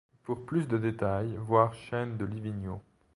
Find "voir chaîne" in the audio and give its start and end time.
1.45-2.17